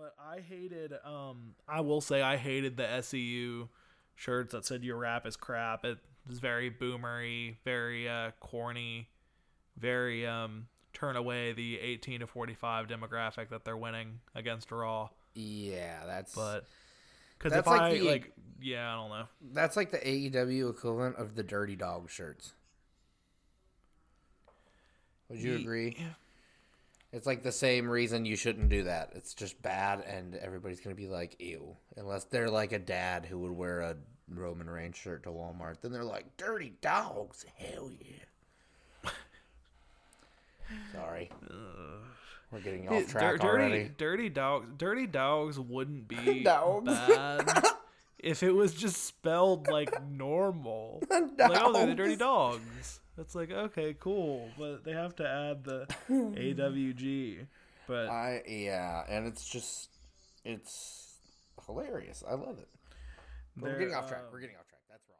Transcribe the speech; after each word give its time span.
But 0.00 0.14
I 0.18 0.40
hated. 0.40 0.94
Um, 1.04 1.54
I 1.68 1.82
will 1.82 2.00
say 2.00 2.22
I 2.22 2.36
hated 2.38 2.78
the 2.78 3.02
SEU 3.02 3.68
shirts 4.14 4.52
that 4.52 4.64
said 4.64 4.82
"Your 4.82 4.96
rap 4.96 5.26
is 5.26 5.36
crap." 5.36 5.84
It 5.84 5.98
was 6.26 6.38
very 6.38 6.70
boomery, 6.70 7.56
very 7.66 8.08
uh, 8.08 8.30
corny, 8.40 9.10
very 9.76 10.26
um, 10.26 10.68
turn 10.94 11.16
away 11.16 11.52
the 11.52 11.78
18 11.78 12.20
to 12.20 12.26
45 12.26 12.86
demographic 12.86 13.50
that 13.50 13.66
they're 13.66 13.76
winning 13.76 14.20
against 14.34 14.72
Raw. 14.72 15.10
Yeah, 15.34 16.06
that's 16.06 16.34
But 16.34 16.66
because 17.38 17.52
if 17.58 17.66
like 17.66 17.80
I 17.82 17.98
the- 17.98 18.00
like, 18.08 18.32
yeah, 18.62 18.90
I 18.90 18.96
don't 18.96 19.10
know. 19.10 19.26
that's 19.52 19.76
like 19.76 19.90
the 19.90 19.98
AEW 19.98 20.70
equivalent 20.70 21.16
of 21.16 21.34
the 21.34 21.42
Dirty 21.42 21.76
Dog 21.76 22.08
shirts. 22.08 22.54
Would 25.28 25.40
you 25.40 25.56
agree? 25.56 25.96
It's 27.12 27.26
like 27.26 27.42
the 27.42 27.50
same 27.52 27.88
reason 27.88 28.24
you 28.24 28.36
shouldn't 28.36 28.68
do 28.68 28.84
that. 28.84 29.10
It's 29.16 29.34
just 29.34 29.60
bad, 29.62 30.00
and 30.00 30.36
everybody's 30.36 30.80
gonna 30.80 30.94
be 30.94 31.08
like, 31.08 31.40
"Ew," 31.40 31.76
unless 31.96 32.24
they're 32.24 32.50
like 32.50 32.72
a 32.72 32.78
dad 32.78 33.26
who 33.26 33.38
would 33.40 33.50
wear 33.52 33.80
a 33.80 33.96
Roman 34.28 34.70
Reigns 34.70 34.96
shirt 34.96 35.24
to 35.24 35.30
Walmart. 35.30 35.80
Then 35.80 35.90
they're 35.90 36.04
like, 36.04 36.36
"Dirty 36.36 36.74
dogs, 36.80 37.44
hell 37.56 37.90
yeah." 38.00 39.10
Sorry, 40.92 41.30
we're 42.52 42.60
getting 42.60 42.88
off 42.88 43.08
track 43.08 43.40
dirty, 43.40 43.44
already. 43.46 43.90
dirty 43.98 44.28
dogs. 44.28 44.68
Dirty 44.76 45.06
dogs 45.08 45.58
wouldn't 45.58 46.06
be 46.06 46.42
Dogs. 46.44 46.86
bad 46.86 47.64
if 48.20 48.42
it 48.42 48.52
was 48.52 48.72
just 48.74 49.04
spelled 49.04 49.66
like 49.68 50.00
normal. 50.08 51.02
Like, 51.10 51.58
oh, 51.60 51.72
they're 51.72 51.86
the 51.86 51.94
dirty 51.94 52.16
dogs. 52.16 53.00
That's 53.20 53.34
like 53.34 53.50
okay, 53.52 53.94
cool, 54.00 54.48
but 54.58 54.82
they 54.82 54.92
have 54.92 55.14
to 55.16 55.28
add 55.28 55.62
the 55.62 55.86
AWG. 56.08 57.46
But 57.86 58.08
I 58.08 58.42
yeah, 58.48 59.02
and 59.10 59.26
it's 59.26 59.44
just 59.46 59.90
it's 60.42 61.18
hilarious. 61.66 62.24
I 62.26 62.32
love 62.32 62.56
it. 62.58 62.68
We're 63.60 63.78
getting 63.78 63.94
off 63.94 64.08
track. 64.08 64.20
uh, 64.22 64.30
We're 64.32 64.40
getting 64.40 64.56
off 64.56 64.66
track. 64.68 64.80
That's 64.88 65.02
wrong. 65.10 65.18